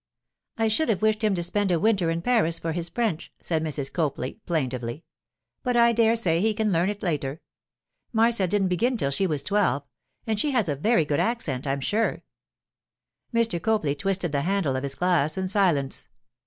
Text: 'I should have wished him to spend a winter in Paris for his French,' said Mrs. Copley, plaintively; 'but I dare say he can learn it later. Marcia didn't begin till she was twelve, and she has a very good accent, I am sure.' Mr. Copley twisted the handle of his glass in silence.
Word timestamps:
'I 0.57 0.67
should 0.69 0.89
have 0.89 1.03
wished 1.03 1.23
him 1.23 1.35
to 1.35 1.43
spend 1.43 1.69
a 1.69 1.79
winter 1.79 2.09
in 2.09 2.23
Paris 2.23 2.57
for 2.57 2.71
his 2.71 2.89
French,' 2.89 3.31
said 3.39 3.63
Mrs. 3.63 3.93
Copley, 3.93 4.39
plaintively; 4.47 5.03
'but 5.61 5.77
I 5.77 5.91
dare 5.91 6.15
say 6.15 6.41
he 6.41 6.55
can 6.55 6.71
learn 6.71 6.89
it 6.89 7.03
later. 7.03 7.39
Marcia 8.11 8.47
didn't 8.47 8.69
begin 8.69 8.97
till 8.97 9.11
she 9.11 9.27
was 9.27 9.43
twelve, 9.43 9.83
and 10.25 10.39
she 10.39 10.49
has 10.53 10.67
a 10.67 10.75
very 10.75 11.05
good 11.05 11.19
accent, 11.19 11.67
I 11.67 11.73
am 11.73 11.81
sure.' 11.81 12.23
Mr. 13.31 13.61
Copley 13.61 13.93
twisted 13.93 14.31
the 14.31 14.41
handle 14.41 14.75
of 14.75 14.81
his 14.81 14.95
glass 14.95 15.37
in 15.37 15.47
silence. 15.47 16.09